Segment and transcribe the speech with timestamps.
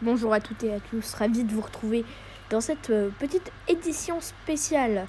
[0.00, 2.04] Bonjour à toutes et à tous, ravi de vous retrouver
[2.50, 5.08] dans cette euh, petite édition spéciale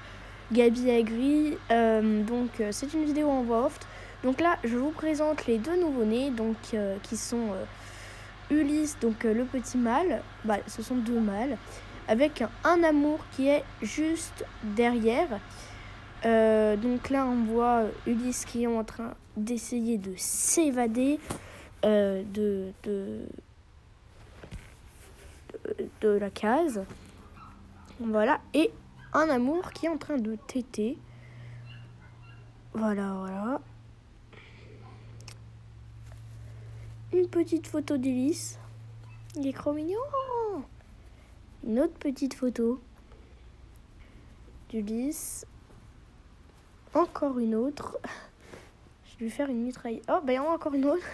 [0.50, 1.56] Gabi Agri.
[1.70, 3.78] Euh, donc euh, c'est une vidéo en voix off.
[4.24, 6.56] Donc là je vous présente les deux nouveaux-nés donc
[7.04, 7.50] qui sont
[8.50, 11.56] Ulysse, donc le petit mâle, bah, ce sont deux mâles,
[12.08, 15.28] avec un, amour qui est juste derrière.
[16.24, 21.20] donc là on voit Ulysse qui est en train d'essayer de s'évader
[21.84, 23.20] de, de
[26.00, 26.84] de la case.
[28.00, 28.40] Voilà.
[28.54, 28.70] Et
[29.12, 30.96] un amour qui est en train de téter.
[32.72, 33.60] Voilà, voilà.
[37.12, 38.58] Une petite photo d'Ulysse.
[39.36, 39.98] Il est trop mignon.
[41.64, 42.80] Une autre petite photo
[44.68, 45.44] d'Ulysse.
[46.94, 47.98] Encore une autre.
[49.04, 50.00] Je vais lui faire une mitraille.
[50.08, 51.04] Oh, ben encore une autre.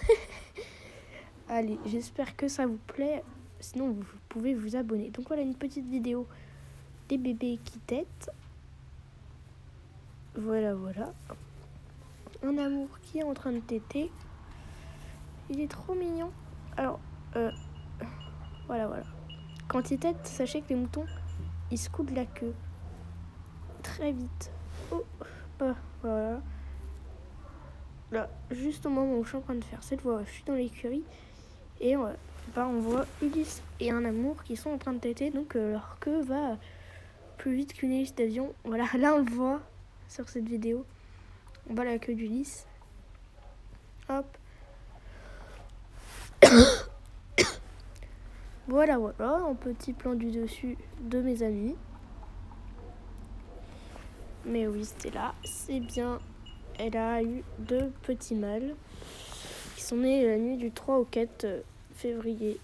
[1.48, 3.22] Allez, j'espère que ça vous plaît.
[3.60, 5.10] Sinon, vous pouvez vous abonner.
[5.10, 6.26] Donc voilà une petite vidéo
[7.08, 8.30] des bébés qui têtent.
[10.34, 11.12] Voilà, voilà.
[12.42, 14.10] Un amour qui est en train de téter.
[15.48, 16.30] Il est trop mignon.
[16.76, 17.00] Alors,
[17.36, 17.50] euh,
[18.66, 19.04] voilà, voilà.
[19.68, 21.06] Quand il tête, sachez que les moutons,
[21.70, 22.54] ils se coudent la queue.
[23.82, 24.50] Très vite.
[24.92, 25.04] Oh,
[25.58, 26.40] bah, voilà.
[28.12, 30.44] Là, juste au moment où je suis en train de faire cette voix, je suis
[30.44, 31.04] dans l'écurie.
[31.80, 32.08] Et on,
[32.54, 35.72] bah, on voit Ulysse et un amour qui sont en train de têter, donc euh,
[35.72, 36.56] leur queue va
[37.38, 38.54] plus vite qu'une hélice d'avion.
[38.64, 39.60] Voilà, là on le voit
[40.08, 40.84] sur cette vidéo.
[41.68, 42.66] On voit la queue d'Ulysse.
[44.08, 44.26] Hop.
[48.68, 51.74] voilà, voilà, un petit plan du dessus de mes amis.
[54.44, 56.20] Mais oui, c'était là, c'est bien.
[56.78, 58.76] Elle a eu deux petits mâles
[59.74, 61.64] qui sont nés la nuit du 3 au 4
[61.96, 62.58] février.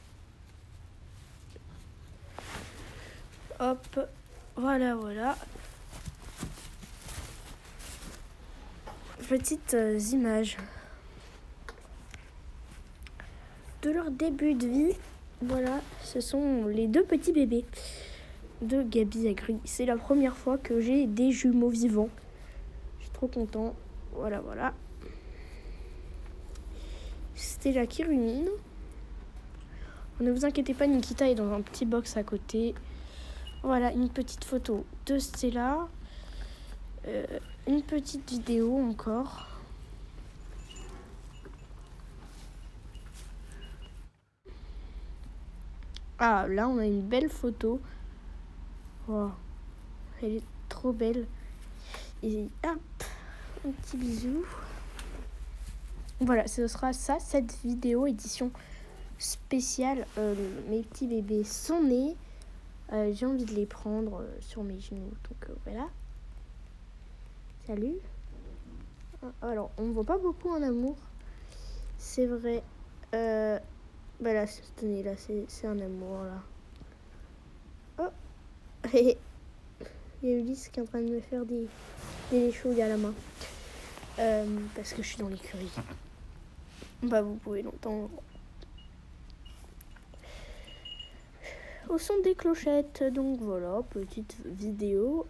[3.59, 4.09] Hop,
[4.57, 5.37] voilà, voilà.
[9.29, 10.59] Petites euh, images
[13.83, 14.97] de leur début de vie.
[15.41, 17.65] Voilà, ce sont les deux petits bébés
[18.61, 19.59] de Gabi Agri.
[19.65, 22.11] C'est la première fois que j'ai des jumeaux vivants.
[22.99, 23.75] Je suis trop content.
[24.13, 24.75] Voilà, voilà.
[27.35, 28.49] C'était la Kirunine.
[30.23, 32.77] Ne vous inquiétez pas, Nikita est dans un petit box à côté.
[33.65, 35.89] Voilà, une petite photo de Stella.
[37.09, 37.27] Euh,
[37.67, 39.49] une petite vidéo encore.
[46.21, 47.81] Ah, là, on a une belle photo.
[49.09, 51.27] elle est trop belle.
[52.23, 53.05] Et hop,
[53.67, 54.45] un petit bisou.
[56.21, 58.53] Voilà, ce sera ça, cette vidéo édition
[59.23, 60.07] spécial.
[60.19, 60.35] Euh,
[60.69, 62.17] mes petits bébés sont nés.
[62.93, 65.13] Euh, j'ai envie de les prendre euh, sur mes genoux.
[65.29, 65.89] Donc voilà.
[67.67, 67.97] Salut.
[69.41, 70.97] Alors, on ne voit pas beaucoup en amour.
[71.97, 72.63] C'est vrai.
[73.15, 73.59] Euh,
[74.21, 74.47] bah là,
[74.77, 76.43] tenez, là, c'est un amour, là.
[77.99, 78.89] Oh
[80.23, 81.67] Il y a Ulysse qui est en train de me faire des,
[82.31, 83.15] des à la main.
[84.75, 85.71] parce que je suis dans l'écurie.
[87.03, 88.11] Bah, vous pouvez l'entendre.
[91.93, 93.05] Au son des clochettes.
[93.13, 95.27] Donc voilà, petite vidéo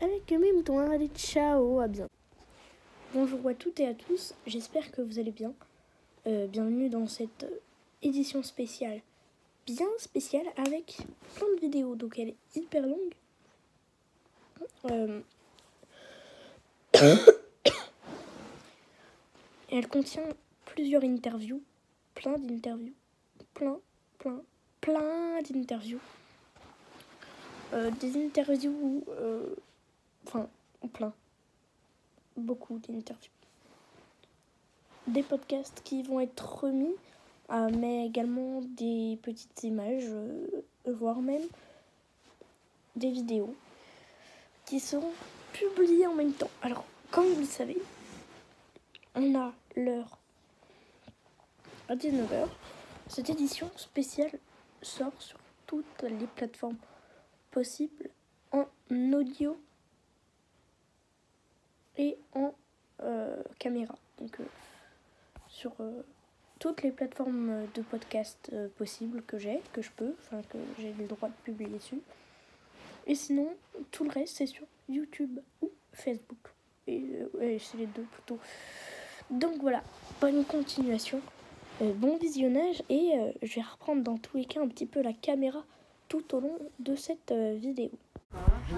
[0.00, 0.78] avec mes moutons.
[0.80, 2.10] Allez, ciao, à bientôt.
[3.14, 5.52] Bonjour à toutes et à tous, j'espère que vous allez bien.
[6.26, 7.46] Euh, bienvenue dans cette
[8.02, 9.00] édition spéciale,
[9.66, 10.98] bien spéciale, avec
[11.34, 11.94] plein de vidéos.
[11.94, 13.14] Donc elle est hyper longue.
[14.86, 15.20] Euh,
[19.72, 20.28] elle contient
[20.66, 21.62] plusieurs interviews,
[22.14, 22.94] plein d'interviews,
[23.54, 23.78] plein,
[24.18, 24.40] plein,
[24.80, 26.00] plein d'interviews.
[27.72, 29.54] Euh, des interviews, euh,
[30.26, 30.48] enfin,
[30.92, 31.12] plein.
[32.36, 33.30] Beaucoup d'interviews.
[35.06, 36.94] Des podcasts qui vont être remis,
[37.50, 40.08] euh, mais également des petites images,
[40.86, 41.46] voire même
[42.96, 43.54] des vidéos
[44.66, 45.12] qui seront
[45.52, 46.50] publiées en même temps.
[46.62, 47.78] Alors, comme vous le savez,
[49.14, 50.18] on a l'heure
[51.88, 52.48] à 19h.
[53.08, 54.30] Cette édition spéciale
[54.82, 56.76] sort sur toutes les plateformes
[57.50, 58.10] possibles
[58.52, 59.60] en audio
[61.96, 62.54] et en
[63.02, 63.94] euh, caméra.
[64.18, 64.44] Donc euh,
[65.48, 66.02] sur euh,
[66.58, 71.06] toutes les plateformes de podcast possibles que j'ai, que je peux, enfin que j'ai le
[71.06, 72.00] droit de publier dessus.
[73.06, 73.48] Et sinon,
[73.90, 76.38] tout le reste, c'est sur YouTube ou Facebook.
[76.86, 77.26] Et
[77.58, 78.38] c'est les deux plutôt.
[79.30, 79.82] Donc voilà,
[80.20, 81.20] bonne continuation.
[81.82, 85.02] Euh, bon visionnage et euh, je vais reprendre dans tous les cas un petit peu
[85.02, 85.60] la caméra
[86.08, 87.90] tout au long de cette euh, vidéo.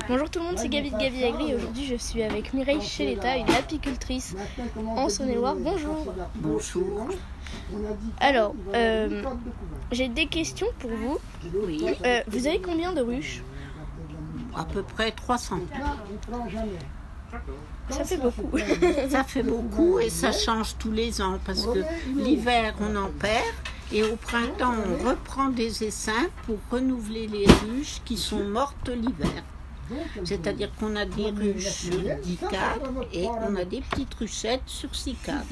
[0.08, 2.80] Bonjour tout le monde, c'est Gabi de Gabi Agri et aujourd'hui je suis avec Mireille
[2.80, 4.34] Cheleta, une apicultrice
[4.76, 5.56] en Saône-et-Loire.
[5.56, 6.06] Bonjour.
[6.36, 7.08] Bonjour.
[8.18, 9.22] Alors, euh,
[9.90, 11.18] j'ai des questions pour vous.
[11.66, 13.42] Oui, Euh, vous avez combien de ruches?
[14.56, 15.58] À peu près 300.
[17.90, 18.58] Ça fait beaucoup.
[19.10, 21.80] Ça fait beaucoup et ça change tous les ans parce que
[22.16, 23.54] l'hiver on en perd
[23.92, 29.42] et au printemps on reprend des essaims pour renouveler les ruches qui sont mortes l'hiver.
[30.24, 34.94] C'est-à-dire qu'on a des ruches sur 10 cadres et on a des petites ruchettes sur
[34.94, 35.44] 6 cadres.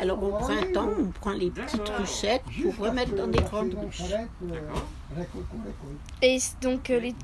[0.00, 4.12] Alors au printemps on prend les petites ruchettes pour remettre dans des grandes ruches.
[6.22, 7.14] Et donc euh, les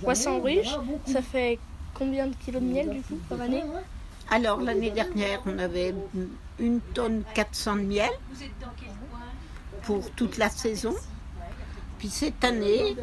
[0.00, 0.76] 300 ruches,
[1.06, 1.58] ça fait
[1.96, 3.62] combien de kilos de miel du coup par année
[4.30, 5.94] Alors l'année dernière, on avait
[6.58, 8.10] une tonne 400 de miel
[9.82, 10.94] pour toute la saison.
[11.98, 12.94] Puis cette année,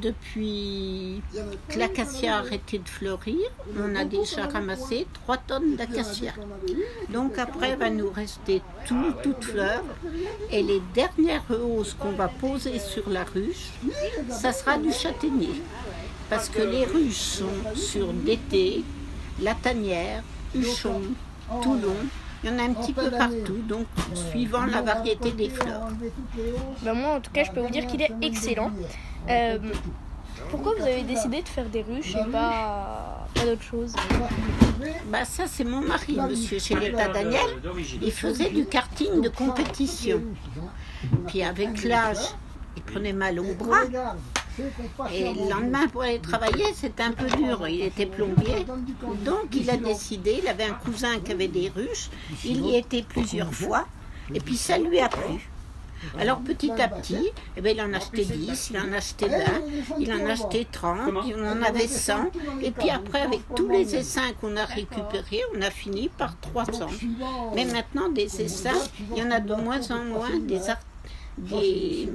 [0.00, 1.20] depuis
[1.68, 3.36] que l'acacia a arrêté de fleurir,
[3.78, 6.32] on a déjà ramassé 3 tonnes d'acacia.
[7.10, 9.82] Donc après, va nous rester tout, toute fleur.
[10.50, 13.68] Et les dernières hausses qu'on va poser sur la ruche,
[14.30, 15.60] ça sera du châtaignier.
[16.30, 18.84] Parce que les ruches sont sur d'été,
[19.40, 20.22] la tanière,
[20.54, 21.00] Huchon,
[21.62, 21.96] Toulon.
[22.44, 25.88] Il y en a un petit peu partout, donc suivant la variété des fleurs.
[26.82, 28.70] Ben, Moi en tout cas je peux vous dire qu'il est excellent.
[29.28, 29.58] Euh,
[30.50, 33.92] pourquoi vous avez décidé de faire des ruches et pas, pas d'autre chose?
[35.06, 37.40] Bah ça c'est mon mari, monsieur Cheleta Daniel.
[38.00, 40.20] Il faisait du karting de compétition.
[41.26, 42.34] Puis avec l'âge,
[42.76, 43.82] il prenait mal au bras.
[45.12, 47.66] Et le lendemain pour aller travailler, c'était un peu dur.
[47.68, 48.64] Il était plombier.
[49.24, 52.10] Donc il a décidé, il avait un cousin qui avait des ruches.
[52.44, 53.86] Il y était plusieurs fois.
[54.34, 55.48] Et puis ça lui a plu.
[56.20, 59.26] Alors petit à petit, eh bien, il en a acheté 10, il en a acheté
[59.26, 59.36] 20,
[59.98, 62.30] il en a acheté 30, il en avait 100.
[62.62, 66.86] Et puis après, avec tous les essaims qu'on a récupérés, on a fini par 300.
[67.56, 68.78] Mais maintenant, des essaims,
[69.16, 70.78] il y en a de moins en moins des art-
[71.38, 72.08] des-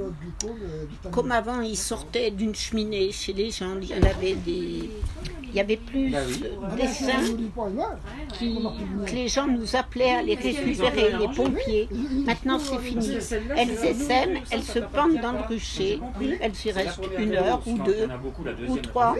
[1.11, 4.89] comme avant, ils sortaient d'une cheminée chez les gens, il y en avait des,
[5.43, 6.09] il y avait plus
[6.75, 7.37] d'essaims
[8.33, 8.57] qui,
[9.05, 11.87] que les gens nous appelaient à les récupérer, les pompiers.
[12.25, 13.17] Maintenant, c'est fini.
[13.55, 15.99] Elles essaiment, elles se pendent dans le rucher,
[16.41, 18.07] elles y restent une heure ou deux
[18.67, 19.15] ou trois.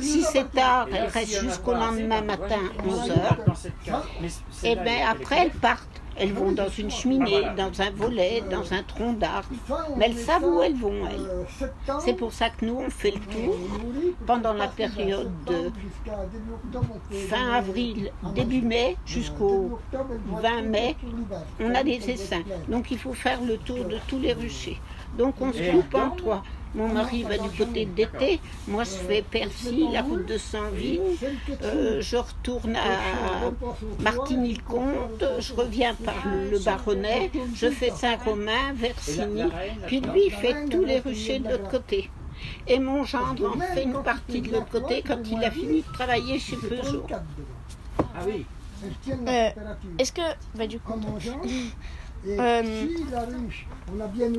[0.00, 3.38] Si c'est tard, elles restent jusqu'au lendemain matin, 11 heures.
[4.64, 5.97] Et bien après, elles partent.
[6.18, 9.48] Elles vont dans une cheminée, dans un volet, dans un tronc d'arbre.
[9.96, 11.46] Mais elles savent où elles vont, elles.
[12.00, 13.56] C'est pour ça que nous, on fait le tour
[14.26, 15.70] pendant la période de
[17.28, 20.96] fin avril, début mai jusqu'au 20 mai.
[21.60, 22.44] On a des essaims.
[22.68, 24.80] Donc il faut faire le tour de tous les ruchers.
[25.16, 26.42] Donc on se coupe en trois.
[26.74, 31.00] Mon mari va du côté d'été, moi je fais Percy, la route de Saint-Ville,
[31.62, 33.50] Euh, je retourne à
[34.00, 39.44] Martigny-le-Comte, je reviens par le, le Baronnet, je fais Saint-Romain, Versigny,
[39.86, 42.10] puis lui il fait tous les ruchers de l'autre côté.
[42.66, 45.92] Et mon gendre en fait une partie de l'autre côté quand il a fini de
[45.92, 47.06] travailler chez Peugeot.
[47.98, 48.46] Ah oui.
[49.08, 49.50] Euh,
[49.98, 50.22] Est-ce que,
[50.54, 50.94] bah du coup,
[52.26, 52.86] Euh,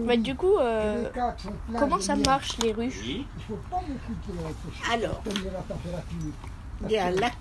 [0.06, 1.10] bah, du coup, euh,
[1.78, 3.26] comment ça marche les ruches.
[4.92, 5.24] Alors,
[6.86, 7.32] il y a la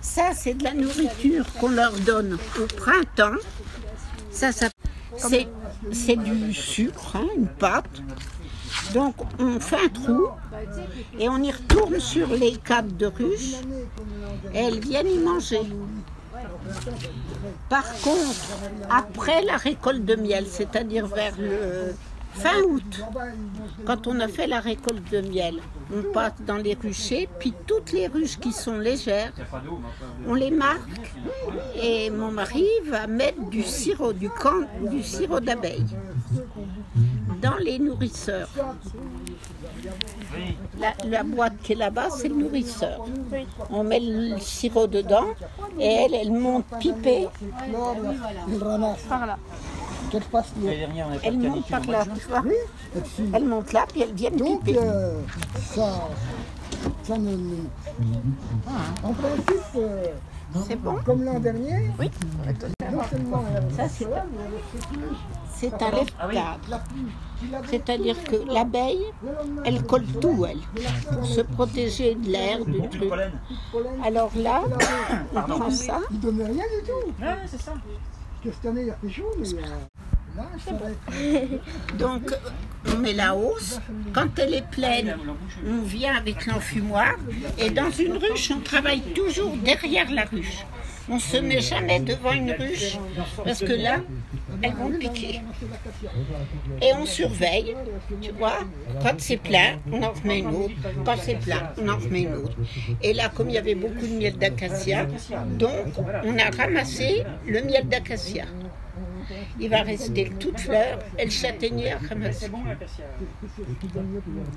[0.00, 3.38] Ça, c'est de la nourriture qu'on leur donne au printemps.
[4.30, 4.68] Ça, ça
[5.16, 5.48] c'est,
[5.92, 8.02] c'est du sucre, hein, une pâte.
[8.92, 10.28] Donc, on fait un trou
[11.18, 13.54] et on y retourne sur les câbles de ruche
[14.52, 15.60] et elles viennent y manger.
[17.68, 18.46] Par contre,
[18.90, 21.94] après la récolte de miel, c'est-à-dire vers le
[22.32, 23.02] fin août,
[23.84, 25.56] quand on a fait la récolte de miel,
[25.94, 29.32] on passe dans les ruchers, puis toutes les ruches qui sont légères,
[30.26, 31.12] on les marque
[31.80, 35.84] et mon mari va mettre du sirop, du, can- du sirop d'abeille
[37.44, 38.48] dans les nourrisseurs.
[40.80, 43.04] La, la boîte qui est là-bas, c'est le nourrisseur.
[43.70, 45.26] On met le sirop dedans
[45.78, 47.28] et elle, elle monte piper.
[49.08, 49.36] par là
[51.22, 52.42] Elle monte par là, tu vois.
[53.32, 54.78] Elle monte là, puis elle vient Donc, piper.
[54.82, 55.20] euh,
[55.74, 56.08] ça,
[57.02, 57.36] ça ne.
[59.02, 60.06] En principe, euh,
[60.66, 62.10] C'est bon Comme l'an dernier Oui.
[62.92, 63.44] Non seulement
[63.76, 64.06] Ça, c'est
[65.54, 66.80] c'est un lève-table.
[67.66, 69.06] C'est-à-dire que l'abeille,
[69.64, 70.58] elle colle tout, elle,
[71.12, 73.12] pour se protéger de l'air, du truc.
[74.04, 74.62] Alors là,
[75.34, 76.00] on prend ça.
[76.10, 77.22] Il donnait rien du tout.
[77.22, 77.72] Ouais, c'est ça.
[77.72, 79.46] Parce que cette année, il a fait chaud, mais
[81.98, 82.30] Donc,
[82.86, 83.80] on met la hausse.
[84.12, 85.16] Quand elle est pleine,
[85.66, 87.14] on vient avec l'enfumoir.
[87.58, 90.64] Et dans une ruche, on travaille toujours derrière la ruche.
[91.08, 92.96] On ne se met jamais devant une ruche
[93.44, 93.98] parce que là,
[94.62, 95.42] elles vont piquer.
[96.80, 97.76] Et on surveille,
[98.22, 98.60] tu vois.
[99.02, 100.74] Quand c'est plein, on en remet une autre.
[101.04, 102.56] Quand c'est plein, on en remet une autre.
[103.02, 105.06] Et là, comme il y avait beaucoup de miel d'acacia,
[105.58, 108.44] donc on a ramassé le miel d'acacia.
[109.60, 111.94] Il va rester le toute fleur et le châtaignier.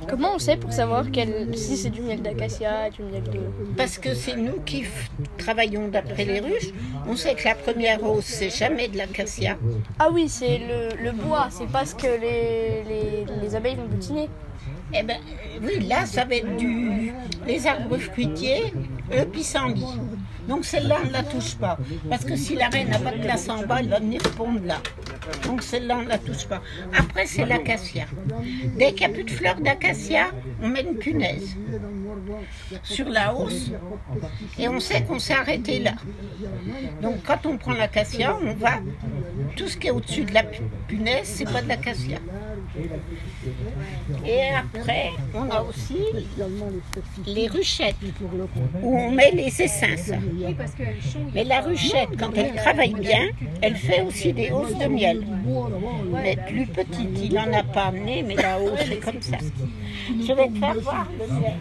[0.10, 3.40] Comment on sait pour savoir quel, si c'est du miel d'acacia, du miel de...
[3.76, 6.72] Parce que c'est nous qui f- travaillons d'après les ruches.
[7.08, 9.58] On sait que la première hausse, c'est jamais de l'acacia.
[10.00, 13.86] Ah oui, c'est le, le bois, c'est pas ce que les, les, les abeilles vont
[13.88, 14.30] butiner.
[14.94, 17.12] Eh ben, euh, oui, là, ça va être du,
[17.46, 18.74] les arbres fruitiers,
[19.12, 19.84] le pissenlit.
[20.48, 21.78] Donc celle-là, on ne la touche pas.
[22.10, 24.62] Parce que si la reine n'a pas de place en bas, elle va venir pondre
[24.66, 24.78] là.
[25.46, 26.62] Donc celle-là, on ne la touche pas.
[26.98, 28.06] Après, c'est l'acacia.
[28.78, 30.28] Dès qu'il n'y a plus de fleurs d'acacia,
[30.62, 31.56] on met une punaise
[32.84, 33.72] sur la hausse.
[34.58, 35.94] Et on sait qu'on s'est arrêté là.
[37.02, 38.80] Donc quand on prend l'acacia, on va...
[39.56, 42.20] Tout ce qui est au-dessus de la pu- punaise, c'est pas de l'acacia.
[44.26, 46.00] Et après, on a aussi
[47.26, 47.96] les ruchettes,
[48.82, 50.12] où on met les essences.
[51.34, 53.30] Mais la ruchette, quand elle travaille bien,
[53.62, 55.26] elle fait aussi des hausses de miel.
[56.12, 59.38] Mais plus petite, il n'en a pas amené, mais la hausse, c'est comme ça.
[60.08, 61.54] Je vais te faire voir le miel.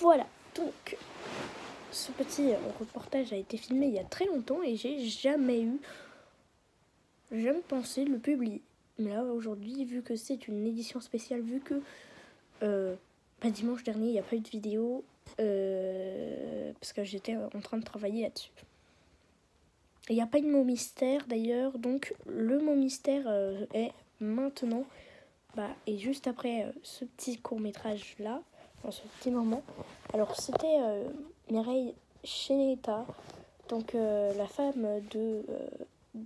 [0.00, 0.96] Voilà, donc
[1.90, 5.62] ce petit euh, reportage a été filmé il y a très longtemps et j'ai jamais
[5.62, 5.78] eu,
[7.30, 8.62] jamais pensé le publier.
[8.98, 11.82] Mais là aujourd'hui, vu que c'est une édition spéciale, vu que
[12.62, 12.94] euh,
[13.42, 15.04] bah, dimanche dernier il n'y a pas eu de vidéo,
[15.38, 18.52] euh, parce que j'étais en train de travailler là-dessus.
[20.08, 23.28] Il n'y a pas de mot mystère d'ailleurs, donc le mot mystère
[23.74, 24.84] est maintenant,
[25.56, 28.42] bah, et juste après ce petit court métrage là,
[28.84, 29.62] dans ce petit moment.
[30.12, 31.08] Alors c'était euh,
[31.50, 31.94] Mireille
[32.24, 33.06] Cheneta,
[33.68, 36.22] donc euh, la femme de euh,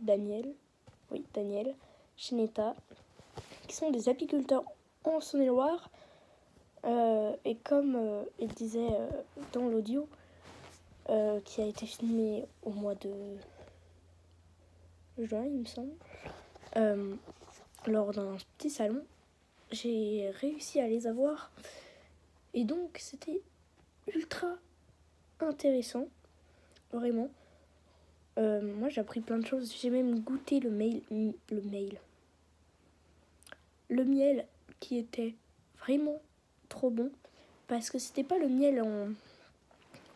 [0.00, 0.46] Daniel,
[1.10, 1.74] oui Daniel
[2.16, 2.74] Cheneta,
[3.66, 4.64] qui sont des apiculteurs
[5.04, 5.90] en Saône-et-Loire.
[7.44, 8.88] Et comme il disait
[9.52, 10.08] dans l'audio,
[11.44, 13.12] qui a été filmé au mois de
[15.18, 15.92] juin, il me semble,
[17.86, 19.02] lors d'un petit salon,
[19.70, 21.50] j'ai réussi à les avoir.
[22.54, 23.40] Et donc, c'était
[24.14, 24.56] ultra
[25.40, 26.06] intéressant.
[26.92, 27.30] Vraiment.
[28.38, 29.74] Euh, moi, j'ai appris plein de choses.
[29.80, 31.02] J'ai même goûté le mail.
[31.10, 31.98] Le mail.
[33.88, 34.46] Le miel
[34.80, 35.34] qui était
[35.78, 36.20] vraiment
[36.68, 37.10] trop bon.
[37.68, 39.10] Parce que c'était pas le miel en,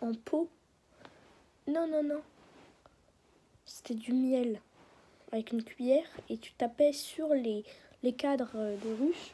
[0.00, 0.48] en pot.
[1.68, 2.22] Non, non, non.
[3.64, 4.60] C'était du miel
[5.32, 7.64] avec une cuillère et tu tapais sur les,
[8.02, 9.32] les cadres euh, de ruche.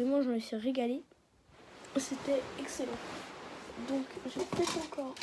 [0.00, 1.02] Vraiment, je me suis régalée.
[1.98, 2.88] C'était excellent.
[3.86, 5.14] Donc, j'ai peut-être encore.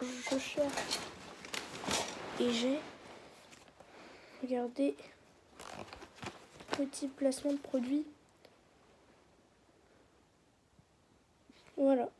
[0.00, 0.98] Je cherche.
[2.40, 2.80] Et j'ai.
[4.42, 4.96] Regardez.
[6.72, 8.04] Petit placement de produit.
[11.76, 12.10] Voilà.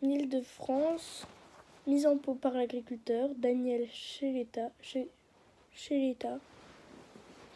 [0.00, 1.26] Île de France.
[1.86, 4.70] Mise en pot par l'agriculteur Daniel Cheleta.
[5.76, 6.38] Chez, Cheleta.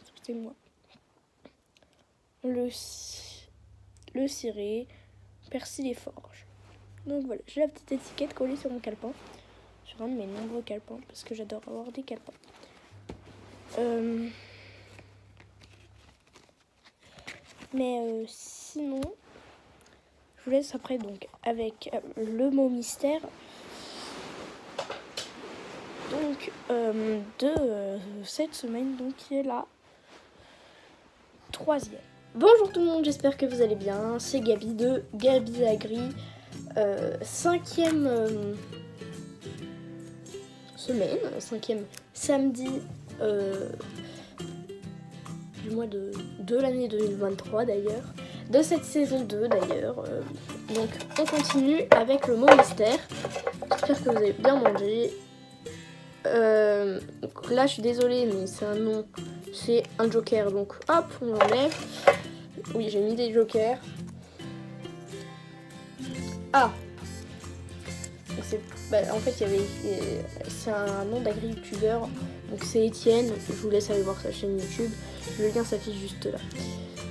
[0.03, 0.55] Excusez-moi.
[2.45, 3.49] Le, ci-
[4.15, 4.87] le ciré,
[5.51, 6.47] persil et forge.
[7.07, 9.13] Donc voilà, j'ai la petite étiquette collée sur mon calepin.
[9.87, 12.33] Sur un de mes nombreux calepins, parce que j'adore avoir des calepins.
[13.79, 14.29] Euh,
[17.73, 19.01] Mais euh, sinon,
[20.39, 23.21] je vous laisse après donc avec euh, le mot mystère.
[26.11, 29.65] Donc euh, de euh, cette semaine, donc qui est la
[31.53, 32.01] troisième.
[32.35, 34.19] Bonjour tout le monde, j'espère que vous allez bien.
[34.19, 36.01] C'est Gabi de Gabi Agri.
[36.77, 38.09] Euh, cinquième
[40.77, 42.69] semaine, cinquième samedi
[45.63, 46.11] du mois de,
[46.57, 48.03] l'année 2023 d'ailleurs,
[48.51, 49.97] de cette saison 2 d'ailleurs.
[50.75, 50.89] Donc
[51.21, 52.99] on continue avec le mot mystère.
[53.87, 55.13] j'espère que vous avez bien mangé.
[56.27, 57.01] Euh,
[57.51, 59.07] là, je suis désolée, mais c'est un nom.
[59.53, 61.75] C'est un joker, donc hop, on l'enlève.
[62.75, 63.79] Oui, j'ai mis des jokers.
[66.53, 66.71] Ah
[68.91, 69.59] bah, En fait, il y avait.
[69.87, 72.03] euh, C'est un nom d'agriculteur.
[72.51, 73.33] Donc c'est Étienne.
[73.49, 74.91] Je vous laisse aller voir sa chaîne YouTube.
[75.39, 76.39] Le lien s'affiche juste là.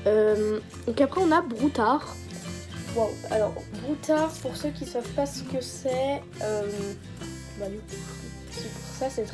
[0.07, 2.15] Euh, donc après, on a Broutard.
[2.95, 3.09] Wow.
[3.31, 7.65] Alors, Broutard, pour ceux qui savent pas ce que c'est, bah,
[9.07, 9.31] cette,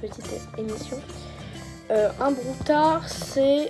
[0.00, 1.00] petite émission.
[1.90, 3.68] Euh, un Broutard, c'est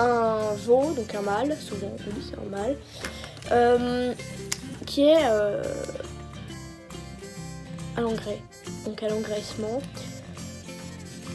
[0.00, 2.76] un veau, donc un mâle, souvent, oui, c'est un mâle,
[3.52, 4.12] euh,
[4.86, 5.62] qui est euh,
[7.96, 8.42] à l'engrais,
[8.84, 9.80] donc à l'engraissement.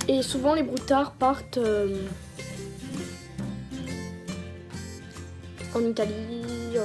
[0.08, 1.60] Et souvent, les Broutards partent.
[5.76, 6.78] en Italie,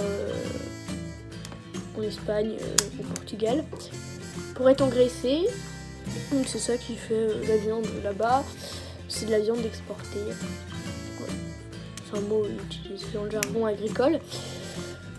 [1.97, 2.53] en Espagne,
[3.01, 3.65] au Portugal,
[4.55, 5.47] pour être engraissé.
[6.47, 8.45] C'est ça qui fait euh, la viande là-bas.
[9.09, 10.21] C'est de la viande exportée.
[12.11, 14.19] C'est un mot utilisé dans le jargon agricole.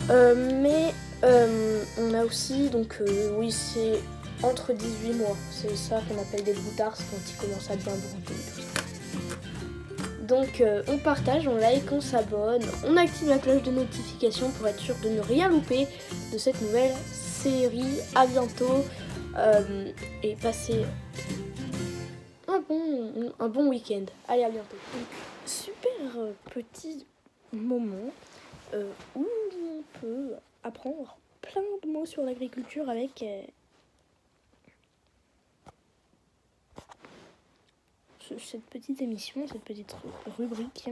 [0.09, 3.01] Euh, mais euh, on a aussi, donc
[3.37, 3.99] oui, c'est
[4.43, 5.35] entre 18 mois.
[5.51, 8.33] C'est ça qu'on appelle des broutards, c'est quand ils commencent à bien brouter.
[10.27, 14.79] Donc on partage, on like, on s'abonne, on active la cloche de notification pour être
[14.79, 15.87] sûr de ne rien louper
[16.33, 17.99] de cette nouvelle série.
[18.15, 18.83] À bientôt
[19.37, 19.91] euh,
[20.23, 20.85] et passez
[22.47, 24.05] un bon, week-end.
[24.27, 24.77] Allez, à bientôt.
[25.45, 27.05] Super euh, petit
[27.53, 28.11] moment
[28.73, 29.25] euh, où
[29.63, 30.31] on peut
[30.63, 33.23] apprendre plein de mots sur l'agriculture avec
[38.19, 40.89] ce- cette petite émission, cette petite ru- rubrique.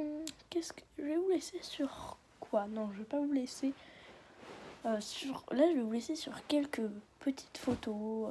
[0.00, 2.66] Hum, Qu'est-ce que je vais vous laisser sur quoi?
[2.66, 3.72] Non, je vais pas vous laisser
[4.86, 5.44] euh, sur.
[5.52, 6.82] Là, je vais vous laisser sur quelques
[7.20, 8.30] petites photos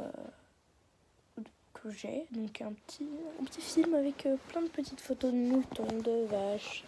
[1.37, 1.41] euh,
[1.73, 2.25] que j'ai.
[2.31, 3.07] Donc un petit,
[3.39, 6.83] un petit film avec euh, plein de petites photos de moutons, de vaches.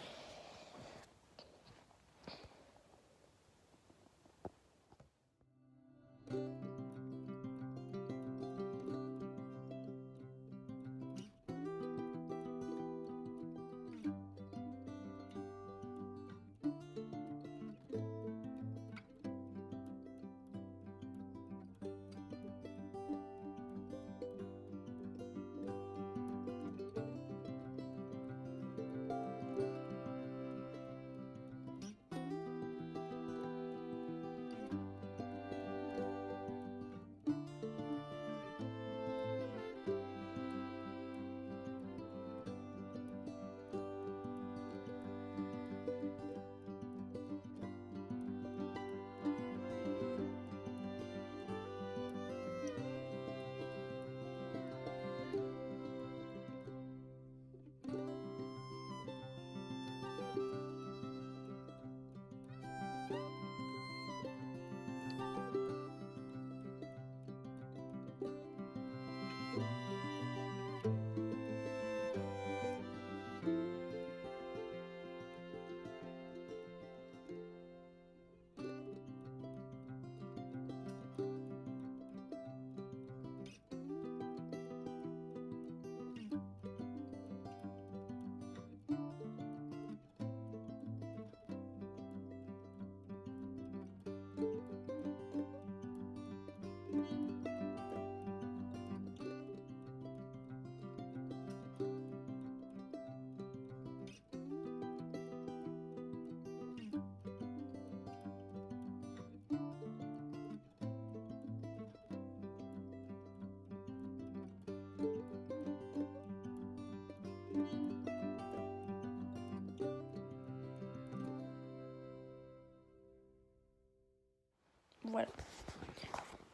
[125.11, 125.27] Voilà.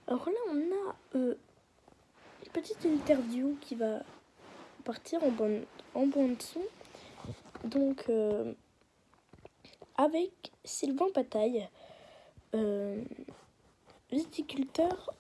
[0.08, 1.36] Alors là, on a euh,
[2.44, 4.00] une petite interview qui va
[4.84, 6.08] partir en bonne, en
[6.40, 6.62] son.
[7.64, 8.54] Donc, euh,
[9.96, 10.32] avec
[10.64, 11.70] Sylvain Pataille,
[12.56, 13.04] euh,
[14.12, 15.14] viticulteur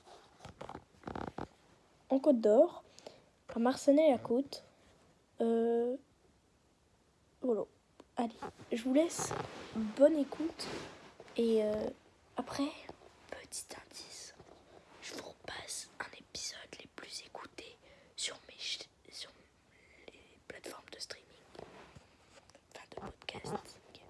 [2.09, 2.83] en Côte d'Or,
[3.53, 4.63] à Marcenay à Côte.
[5.41, 5.95] Euh,
[7.41, 7.65] voilà.
[8.15, 8.33] Allez,
[8.71, 9.31] je vous laisse.
[9.75, 10.65] Bonne écoute.
[11.35, 11.61] Et
[12.35, 12.71] après,
[13.57, 14.35] petit indice,
[15.01, 17.77] je vous repasse un épisode les plus écoutés
[18.15, 19.31] sur, mes, sur
[20.13, 21.25] les plateformes de streaming.
[22.71, 23.53] Enfin, de podcast.
[23.89, 24.01] Ok.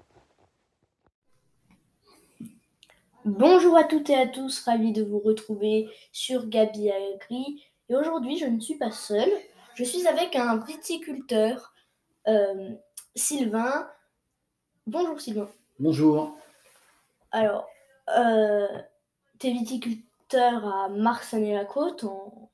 [3.24, 7.64] Bonjour à toutes et à tous, ravi de vous retrouver sur Gabi Agri.
[7.88, 9.32] Et aujourd'hui, je ne suis pas seule,
[9.76, 11.74] je suis avec un viticulteur,
[12.28, 12.72] euh,
[13.16, 13.90] Sylvain.
[14.88, 15.50] Bonjour Sylvain.
[15.80, 16.38] Bonjour.
[17.32, 17.70] Alors,
[18.10, 18.68] euh,
[19.40, 22.52] tu es viticulteur à Marsanne-et-la-Côte, en,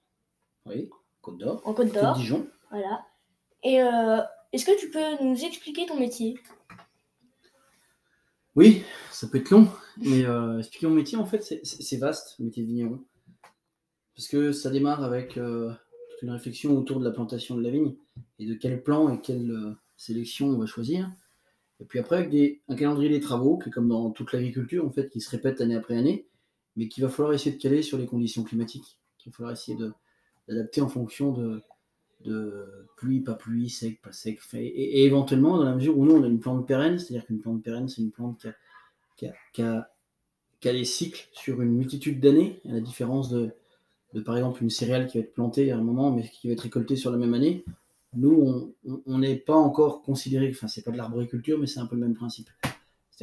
[0.66, 0.90] Oui,
[1.22, 1.62] Côte d'Or.
[1.66, 2.16] en Côte d'Or.
[2.16, 2.48] Dijon.
[2.70, 3.06] Voilà.
[3.64, 4.20] Et euh,
[4.52, 6.38] est-ce que tu peux nous expliquer ton métier?
[8.56, 9.68] Oui, ça peut être long,
[9.98, 13.00] mais euh, expliquer mon métier, en fait, c'est- vaste, le métier de vigneron.
[14.16, 15.72] Parce que ça démarre avec euh,
[16.12, 17.96] toute une réflexion autour de la plantation de la vigne
[18.38, 21.10] et de quel plan et quelle sélection on va choisir.
[21.80, 24.86] Et puis après, avec des- un calendrier des travaux, qui est comme dans toute l'agriculture,
[24.86, 26.28] en fait, qui se répète année après année,
[26.76, 29.78] mais qu'il va falloir essayer de caler sur les conditions climatiques, qu'il va falloir essayer
[30.48, 31.62] d'adapter en fonction de,
[32.26, 36.24] de pluie, pas pluie, sec, pas sec, et, éventuellement, dans la mesure où nous, on
[36.24, 38.48] a une plante pérenne, c'est-à-dire qu'une plante pérenne, c'est une plante
[39.16, 39.90] qui a, qui a-
[40.60, 43.52] qui a- des cycles sur une multitude d'années, à la différence de,
[44.14, 46.54] de, par exemple, une céréale qui va être plantée à un moment, mais qui va
[46.54, 47.66] être récoltée sur la même année.
[48.16, 48.74] Nous,
[49.06, 52.02] on n'est pas encore considéré, enfin, c'est pas de l'arboriculture, mais c'est un peu le
[52.02, 52.50] même principe.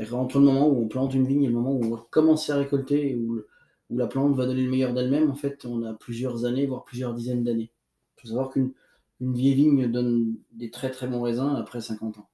[0.00, 2.06] C'est-à-dire qu'entre le moment où on plante une vigne et le moment où on va
[2.08, 3.42] commencer à récolter, où
[3.90, 7.12] la plante va donner le meilleur d'elle-même, en fait, on a plusieurs années, voire plusieurs
[7.12, 7.70] dizaines d'années.
[8.16, 8.72] Il faut savoir qu'une
[9.20, 12.30] une vieille vigne donne des très très bons raisins après 50 ans.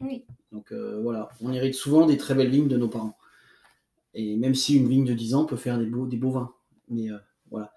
[0.00, 0.24] Oui.
[0.50, 3.18] Donc euh, voilà, on hérite souvent des très belles vignes de nos parents.
[4.14, 6.54] Et même si une vigne de 10 ans peut faire des beaux, des beaux vins.
[6.88, 7.18] Mais euh,
[7.50, 7.74] voilà.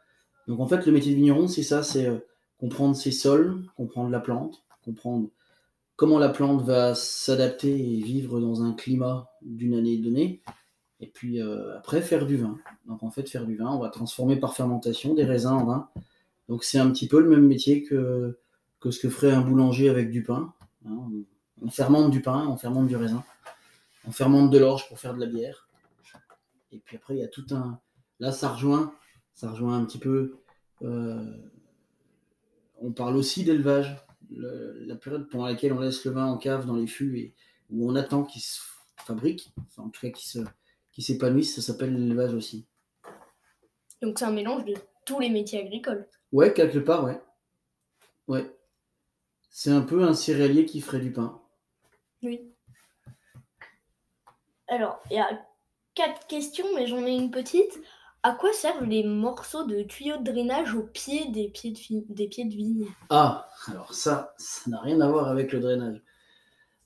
[0.47, 2.19] Donc en fait, le métier de vigneron, c'est ça, c'est euh,
[2.57, 5.29] comprendre ses sols, comprendre la plante, comprendre
[5.95, 10.41] comment la plante va s'adapter et vivre dans un climat d'une année donnée.
[10.99, 12.58] Et puis euh, après, faire du vin.
[12.86, 15.89] Donc en fait, faire du vin, on va transformer par fermentation des raisins en vin.
[16.49, 18.38] Donc c'est un petit peu le même métier que,
[18.80, 20.54] que ce que ferait un boulanger avec du pain.
[20.86, 20.97] hein.
[21.63, 23.23] On- fermente du pain, on fermente du raisin,
[24.08, 25.67] on fermente de l'orge pour faire de la bière.
[26.71, 27.80] Et puis après, il y a tout un.
[28.19, 28.93] Là, ça rejoint,
[29.36, 30.39] ça rejoint un petit peu.
[30.82, 31.23] euh,
[32.82, 33.95] On parle aussi d'élevage,
[34.32, 37.36] Le- la période pendant laquelle on laisse le vin en cave dans les fûts et
[37.70, 38.62] où on attend qu'il se
[38.98, 40.39] fabrique, enfin en tout cas qu'il se,
[40.91, 42.65] qu'il s'épanouisse, ça s'appelle l'élevage aussi.
[44.02, 44.74] Donc c'est un mélange de
[45.06, 46.08] tous les métiers agricoles.
[46.32, 47.22] Ouais, quelque part, ouais.
[48.28, 48.56] Ouais.
[49.50, 51.41] C'est un peu un céréalier qui ferait du pain.
[52.24, 52.54] Oui.
[54.67, 55.46] Alors, il y a
[55.94, 57.82] quatre questions, mais j'en ai une petite.
[58.23, 62.27] À quoi servent les morceaux de tuyaux de drainage au pied des pieds de, des
[62.27, 62.95] pieds de vigne?
[63.10, 66.01] Ah, alors ça, ça n'a rien à voir avec le drainage.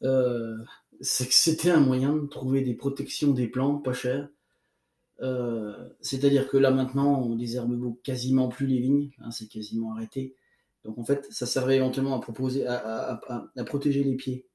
[0.03, 0.57] Euh,
[1.01, 4.29] c'est que c'était un moyen de trouver des protections des plantes pas chères.
[5.21, 10.35] Euh, C'est-à-dire que là maintenant, on désherbe quasiment plus les vignes, hein, c'est quasiment arrêté.
[10.85, 14.47] Donc en fait, ça servait éventuellement à, proposer, à, à- à- protéger les pieds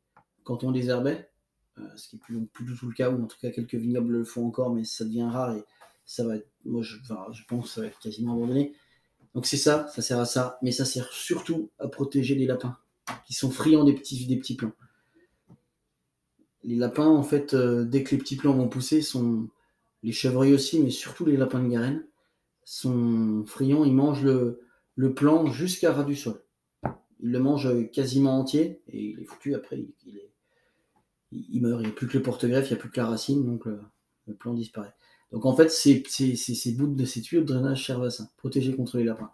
[0.45, 1.31] quand on désherbait,
[1.79, 3.75] euh, ce qui n'est plus, plus du tout le cas, ou en tout cas quelques
[3.77, 5.57] vignobles le font encore, mais ça devient rare
[6.11, 6.97] ça va moi je,
[7.47, 8.73] pense que ça va être quasiment abandonné.
[9.33, 12.77] Donc c'est ça, ça sert à ça, mais ça sert surtout à protéger les lapins
[13.25, 14.73] qui sont friands des petits, des petits plants.
[16.65, 19.49] Les lapins, en fait, euh, dès que les petits plants vont pousser, sont
[20.03, 22.05] les chevreuils aussi, mais surtout les lapins de Garenne,
[22.65, 24.61] sont friands, ils mangent le,
[24.97, 26.43] le plant jusqu'à ras du sol.
[27.21, 30.21] Ils le mangent euh, quasiment entier et il est foutu après, il,
[31.31, 33.07] il meurt, il n'y a plus que le porte-greffe, il n'y a plus que la
[33.07, 33.81] racine, donc le,
[34.27, 34.95] le plant disparaît.
[35.33, 38.75] Donc en fait, ces, ces, bouts de ces tuyaux de drainage servent à ça, protéger
[38.75, 39.31] contre les lapins.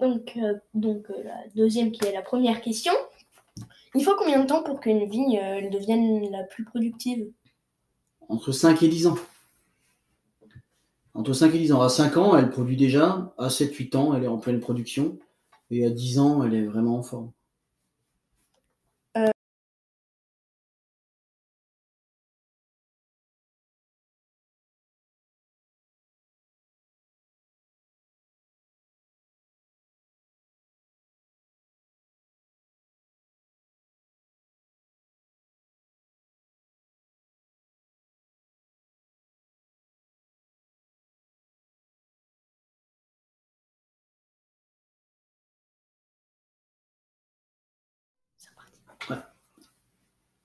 [0.00, 2.92] Donc, euh, donc euh, la deuxième qui est la première question.
[3.94, 7.32] Il faut combien de temps pour qu'une vigne euh, elle devienne la plus productive?
[8.28, 9.18] Entre 5 et 10 ans.
[11.14, 11.80] Entre 5 et 10 ans.
[11.80, 13.34] À 5 ans, elle produit déjà.
[13.38, 15.18] À 7-8 ans, elle est en pleine production.
[15.70, 17.32] Et à 10 ans, elle est vraiment en forme.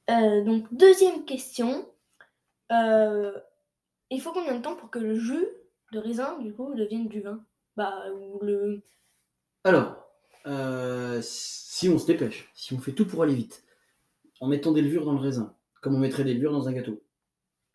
[0.10, 1.88] Euh, donc, deuxième question.
[2.72, 3.38] Euh,
[4.10, 5.48] il faut combien de temps pour que le jus
[5.92, 7.44] de raisin, du coup, devienne du vin?
[7.78, 8.82] Bah, ou le...
[9.64, 9.96] Alors,
[10.46, 13.64] euh, si on se dépêche, si on fait tout pour aller vite,
[14.40, 17.02] en mettant des levures dans le raisin, comme on mettrait des levures dans un gâteau,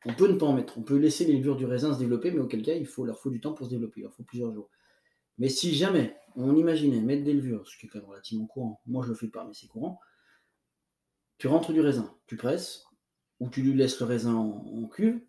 [0.04, 0.78] on peut ne pas en mettre.
[0.78, 3.18] On peut laisser les levures du raisin se développer, mais auquel cas, il faut, leur
[3.18, 4.00] faut du temps pour se développer.
[4.00, 4.70] Il leur faut plusieurs jours.
[5.38, 8.80] Mais si jamais on imaginait mettre des levures, ce qui est quand même relativement courant,
[8.86, 9.98] moi je le fais pas, mais c'est courant,
[11.38, 12.86] tu rentres du raisin, tu presses,
[13.40, 15.20] ou tu lui laisses le raisin en, cuve,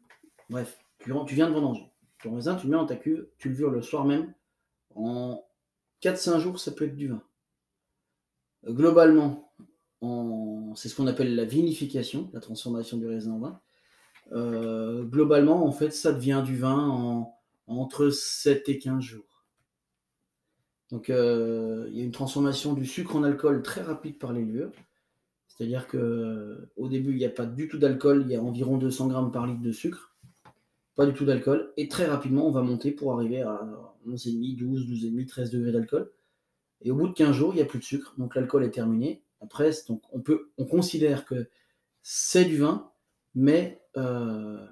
[0.50, 1.92] bref, tu, viens de vendanger.
[2.22, 4.34] Ton raisin, tu le mets dans ta cuve, tu le vires le soir même.
[4.96, 5.46] En
[6.02, 7.24] 4-5 jours, ça peut être du vin.
[8.66, 9.54] Globalement,
[10.76, 13.62] c'est ce qu'on appelle la vinification, la transformation du raisin en vin.
[14.32, 17.36] Euh, globalement, en fait, ça devient du vin en,
[17.68, 19.46] entre 7 et 15 jours.
[20.92, 24.44] Donc, euh, il y a une transformation du sucre en alcool très rapide par les
[24.44, 24.72] levures.
[25.60, 28.78] C'est-à-dire que au début, il n'y a pas du tout d'alcool, il y a environ
[28.78, 30.16] 200 grammes par litre de sucre,
[30.96, 33.68] pas du tout d'alcool, et très rapidement, on va monter pour arriver à
[34.08, 36.12] 11,5, 12, 12,5, 13 degrés d'alcool.
[36.82, 38.72] Et au bout de 15 jours, il n'y a plus de sucre, donc l'alcool est
[38.72, 39.22] terminé.
[39.42, 41.50] Après, donc on, peut, on considère que
[42.04, 42.90] c'est du vin,
[43.36, 44.66] mais, euh,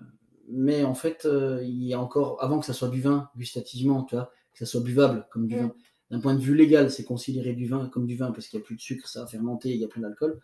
[0.47, 4.03] mais en fait, euh, il y a encore, avant que ça soit du vin, gustativement,
[4.03, 5.73] tu vois, que ça soit buvable comme du vin,
[6.11, 8.63] d'un point de vue légal, c'est considéré du vin comme du vin parce qu'il n'y
[8.63, 10.39] a plus de sucre, ça a fermenté, il y a plein d'alcool,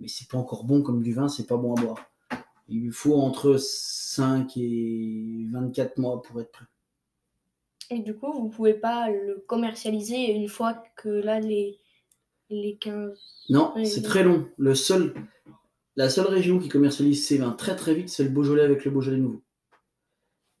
[0.00, 2.10] mais c'est pas encore bon comme du vin, c'est pas bon à boire.
[2.68, 6.66] Il lui faut entre 5 et 24 mois pour être prêt.
[7.90, 11.80] Et du coup, vous pouvez pas le commercialiser une fois que là, les,
[12.48, 13.18] les 15...
[13.48, 14.48] Non, c'est très long.
[14.56, 15.14] Le seul,
[15.96, 18.92] la seule région qui commercialise ces vins très très vite, c'est le Beaujolais avec le
[18.92, 19.42] Beaujolais nouveau.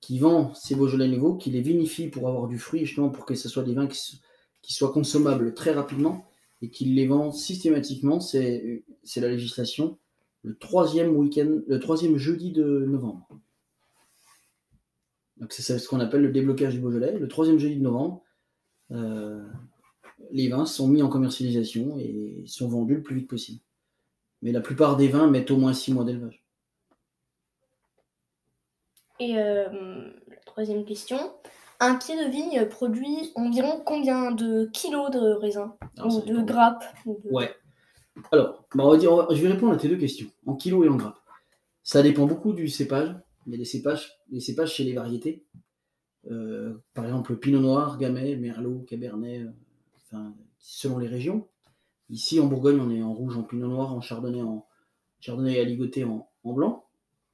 [0.00, 3.36] Qui vend ces Beaujolais nouveaux, qui les vinifie pour avoir du fruit, justement pour que
[3.36, 4.20] ce soit des vins qui,
[4.60, 6.29] qui soient consommables très rapidement
[6.62, 8.20] et qui les vend systématiquement.
[8.20, 8.82] C'est
[9.16, 9.98] la législation
[10.42, 13.28] le troisième week-end, le troisième jeudi de novembre.
[15.36, 17.18] Donc c'est ce qu'on appelle le déblocage du Beaujolais.
[17.18, 18.22] Le troisième jeudi de novembre,
[18.90, 19.42] euh,
[20.30, 23.60] les vins sont mis en commercialisation et sont vendus le plus vite possible.
[24.42, 26.42] Mais la plupart des vins mettent au moins six mois d'élevage.
[29.18, 30.10] Et euh,
[30.46, 31.18] troisième question.
[31.80, 37.54] Un pied de vigne produit environ combien de kilos de raisin Ou de grappes Ouais.
[38.32, 40.90] Alors, bah, on va dire, je vais répondre à tes deux questions, en kilos et
[40.90, 41.20] en grappes.
[41.82, 43.16] Ça dépend beaucoup du cépage.
[43.46, 45.46] Il y a des cépages, des cépages chez les variétés.
[46.30, 49.46] Euh, par exemple, Pinot Noir, Gamay, Merlot, Cabernet,
[50.12, 51.48] euh, selon les régions.
[52.10, 54.66] Ici, en Bourgogne, on est en rouge, en Pinot Noir, en Chardonnay, en
[55.20, 56.84] Chardonnay en, en blanc.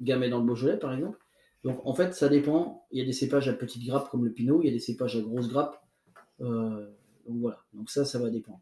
[0.00, 1.18] Gamay dans le Beaujolais, par exemple.
[1.66, 2.86] Donc, en fait, ça dépend.
[2.92, 4.78] Il y a des cépages à petites grappes comme le Pinot, il y a des
[4.78, 5.82] cépages à grosses grappes.
[6.40, 6.88] Euh,
[7.26, 7.58] donc voilà.
[7.74, 8.60] Donc ça, ça va dépendre.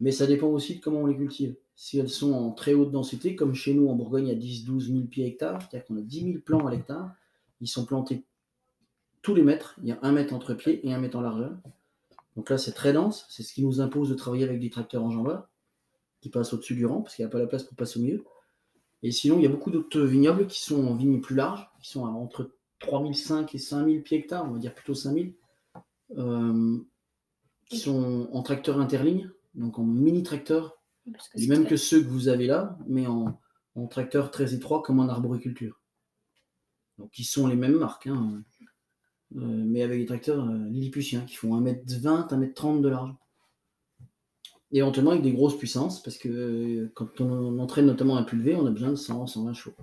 [0.00, 1.56] Mais ça dépend aussi de comment on les cultive.
[1.76, 4.72] Si elles sont en très haute densité, comme chez nous en Bourgogne, il y a
[4.72, 7.14] 10-12 000 pieds hectares, c'est-à-dire qu'on a 10 000 plants à l'hectare.
[7.60, 8.24] Ils sont plantés
[9.20, 9.74] tous les mètres.
[9.82, 11.52] Il y a un mètre entre pieds et un mètre en largeur.
[12.34, 13.26] Donc là, c'est très dense.
[13.28, 15.50] C'est ce qui nous impose de travailler avec des tracteurs en enjambeurs
[16.22, 18.02] qui passent au-dessus du rang parce qu'il n'y a pas la place pour passer au
[18.02, 18.24] milieu.
[19.02, 21.88] Et sinon, il y a beaucoup d'autres vignobles qui sont en vignes plus larges, qui
[21.88, 25.34] sont entre 3005 et 5000 pieds hectares, on va dire plutôt 5000,
[26.16, 26.78] euh,
[27.66, 30.78] qui sont en tracteur interligne, donc en mini tracteur,
[31.34, 33.38] les mêmes que ceux que vous avez là, mais en,
[33.90, 35.80] tracteur très étroit comme en arboriculture.
[36.98, 38.42] Donc ils sont les mêmes marques, hein,
[39.36, 43.14] euh, mais avec des tracteurs euh, lilliputiens qui font 1m20, 1m30 de large.
[44.70, 48.66] Éventuellement avec des grosses puissances, parce que euh, quand on entraîne notamment un pulvé, on
[48.66, 49.76] a besoin de 100, 120 chevaux.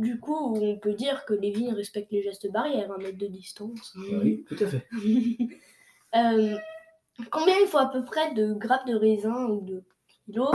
[0.00, 3.26] du coup, on peut dire que les vignes respectent les gestes barrières, un mètre de
[3.26, 3.94] distance.
[4.22, 4.86] Oui, tout à fait.
[7.30, 10.54] Combien il faut à peu près de grappes de raisin ou de kilos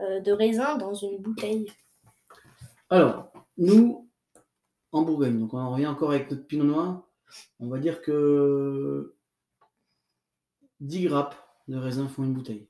[0.00, 1.70] euh, de raisin dans une bouteille?
[2.88, 4.08] Alors, nous,
[4.92, 7.02] en Bourgogne, donc on en revient encore avec notre pinot noir,
[7.60, 9.14] on va dire que
[10.80, 11.36] 10 grappes
[11.68, 12.68] de raisin font une bouteille.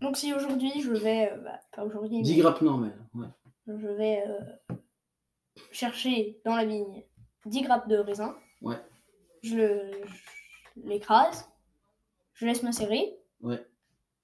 [0.00, 3.26] Donc si aujourd'hui je vais, euh, bah, pas aujourd'hui, 10 grappes normales, ouais.
[3.66, 4.74] Je vais euh,
[5.70, 7.04] chercher dans la vigne
[7.46, 8.34] 10 grappes de raisin.
[8.62, 8.80] Ouais.
[9.42, 9.90] Je
[10.84, 11.50] l'écrase
[12.40, 13.18] je laisse macérer.
[13.42, 13.64] Ouais.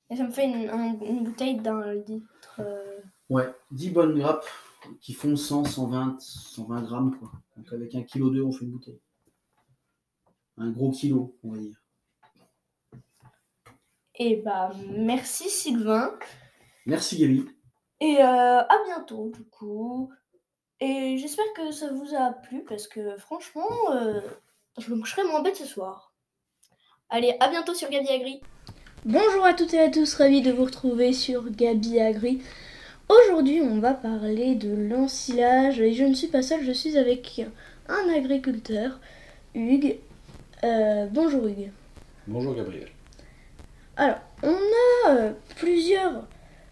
[0.09, 2.61] Et ça me fait une, bouteille d'un litre.
[2.61, 3.01] Euh.
[3.29, 4.47] Ouais, 10 bonnes grappes
[5.01, 7.19] qui font 100, 120, 120 grammes.
[7.19, 7.31] Quoi.
[7.57, 9.01] Donc avec un kilo d'eau, on fait une bouteille.
[10.57, 11.77] Un gros kilo, on va dire.
[14.19, 16.11] Et eh bah, merci Sylvain.
[16.87, 17.45] Merci Gaby.
[18.01, 20.11] Et euh, à bientôt, du coup.
[20.81, 24.21] Et j'espère que ça vous a plu parce que franchement, euh,
[24.79, 26.15] je me coucherai moins bête ce soir.
[27.11, 28.41] Allez, à bientôt sur Gabi Agri.
[29.05, 32.43] Bonjour à toutes et à tous, ravi de vous retrouver sur Gabi Agri.
[33.09, 37.43] Aujourd'hui, on va parler de l'ensilage et je ne suis pas seule, je suis avec
[37.89, 38.99] un agriculteur,
[39.55, 39.99] Hugues.
[40.65, 41.71] Euh, bonjour Hugues.
[42.27, 42.89] Bonjour Gabriel.
[43.97, 44.57] Alors, on
[45.07, 46.27] a euh, plusieurs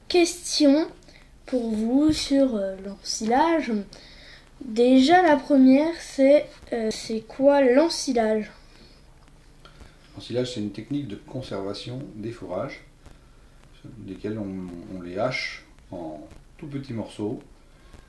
[0.09, 0.87] questions
[1.47, 3.73] pour vous sur euh, l'ensilage.
[4.61, 6.47] Déjà, la première, c'est
[6.91, 8.51] c'est quoi l'ensilage?
[10.15, 12.83] L'ensilage, c'est une technique de conservation des fourrages,
[14.07, 16.21] lesquels on, les hache en
[16.57, 17.43] tout petits morceaux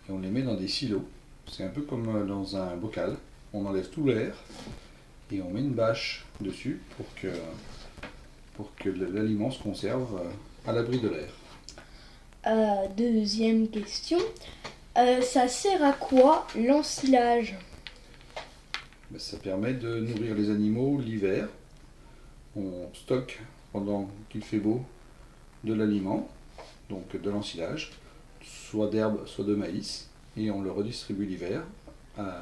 [0.08, 1.06] et on les met dans des silos
[1.51, 3.17] C'est un peu comme euh, dans un bocal.
[3.54, 4.36] On enlève tout l'air
[5.32, 7.28] et on met une bâche dessus pour que,
[8.56, 11.30] pour que l'aliment se conserve euh, à l'abri de l'air.
[12.48, 14.20] Euh, deuxième question.
[14.98, 17.58] Euh, ça sert à quoi l'ensilage?
[19.12, 21.50] Ben, Ça permet de nourrir les animaux l'hiver.
[22.56, 23.41] On stocke
[23.74, 24.82] pendant qu'il fait beau
[25.63, 26.30] de l'aliment,
[26.89, 27.91] donc de l'ensilage,
[28.41, 31.63] soit d'herbe, soit de maïs, et on le redistribue l'hiver
[32.18, 32.41] à,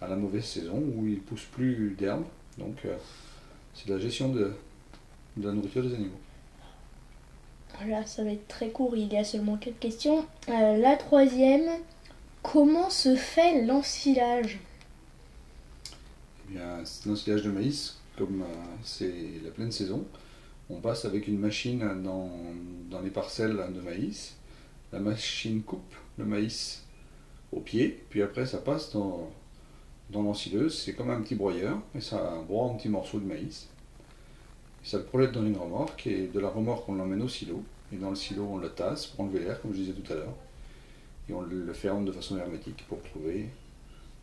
[0.00, 2.24] à la mauvaise saison où il pousse plus d'herbe.
[2.58, 2.96] Donc euh,
[3.74, 4.52] c'est la gestion de,
[5.36, 6.20] de la nourriture des animaux.
[7.86, 10.24] Là, ça va être très court, il y a seulement quelques questions.
[10.48, 11.68] Euh, la troisième,
[12.42, 14.60] comment se fait l'ensilage?
[15.88, 20.04] Eh bien, l'ensilage de maïs, comme euh, c'est la pleine saison,
[20.70, 22.30] on passe avec une machine dans,
[22.88, 24.36] dans les parcelles de maïs.
[24.92, 26.84] La machine coupe le maïs
[27.50, 29.28] au pied, puis après ça passe dans,
[30.10, 30.78] dans l'ensileuse.
[30.84, 33.68] C'est comme un petit broyeur, et ça broie un petit morceau de maïs.
[34.84, 37.62] Ça le projette dans une remorque, et de la remorque on l'emmène au silo.
[37.92, 40.16] Et dans le silo on le tasse pour enlever l'air, comme je disais tout à
[40.16, 40.34] l'heure.
[41.28, 43.48] Et on le ferme de façon hermétique pour trouver,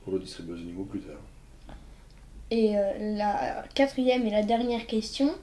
[0.03, 1.21] pour le distribuer aux animaux plus tard.
[2.51, 5.33] Et euh, la quatrième et la dernière question,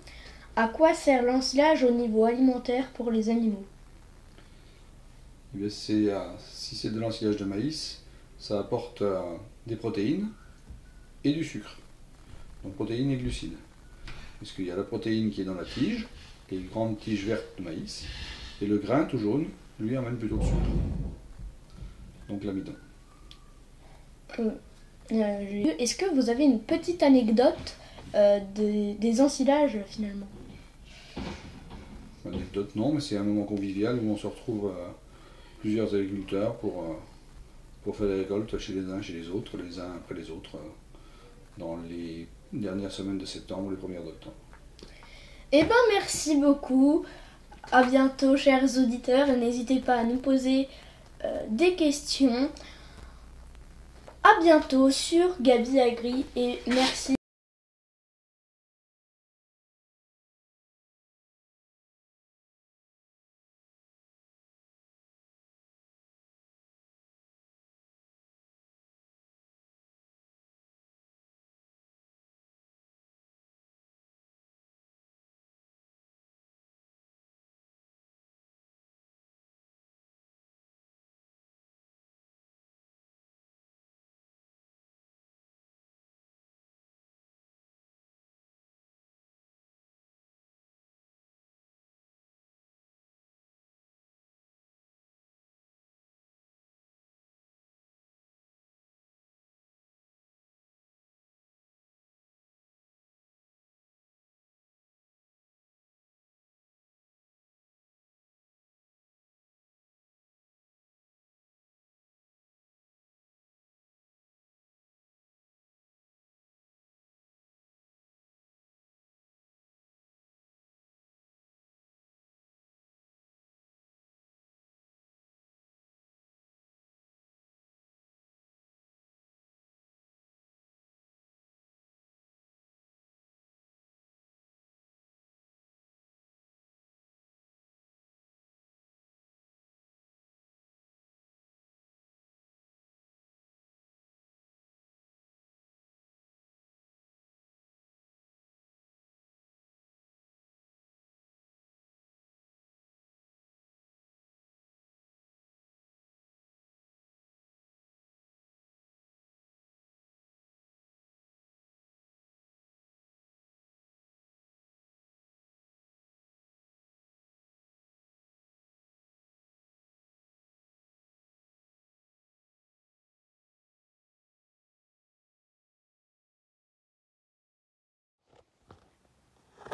[0.57, 3.65] à quoi sert l'ensilage au niveau alimentaire pour les animaux?
[5.55, 8.03] Eh bien, euh, si c'est de l'ensilage de maïs,
[8.39, 9.21] ça apporte euh,
[9.67, 10.29] des protéines
[11.23, 11.79] et du sucre.
[12.65, 13.57] Donc protéines et glucides.
[14.39, 16.07] Parce qu'il y a la protéine qui est dans la tige,
[16.51, 18.05] les grandes tiges vertes de maïs,
[18.61, 19.47] et le grain tout jaune,
[19.81, 20.57] lui, amène plutôt le sucre.
[22.29, 22.75] Donc l'amidon.
[24.39, 24.51] Euh,
[25.79, 27.77] Est-ce que vous avez une petite anecdote
[28.15, 30.27] euh, des, des ensilages finalement?
[32.27, 34.89] Anecdote non, mais c'est un moment convivial où on se retrouve euh,
[35.61, 36.95] plusieurs agriculteurs pour, euh,
[37.85, 40.59] pour faire des récoltes chez les uns, chez les autres, les uns après les autres,
[41.57, 44.35] dans les dernières semaines de septembre ou les premières d'octobre.
[45.53, 47.05] Eh ben merci beaucoup.
[47.73, 50.69] À bientôt chers auditeurs n'hésitez pas à nous poser
[51.25, 52.49] euh, des questions.
[54.23, 57.16] À bientôt sur Gabi Agri et merci.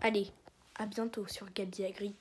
[0.04, 0.32] Allez,
[0.74, 2.16] à bientôt sur Gabi Agri.